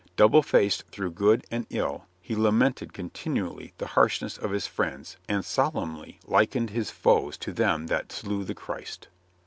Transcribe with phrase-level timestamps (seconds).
[0.15, 5.45] Double faced through good and ill, he lamented continually the harshness of his friends and
[5.45, 9.09] solemnly likened his foes to them that slew the Christ.